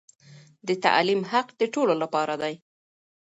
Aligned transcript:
د 0.67 0.69
تعليم 0.85 1.21
حق 1.31 1.47
د 1.59 1.61
ټولو 1.73 1.93
لپاره 2.01 2.33
دی. 2.41 2.53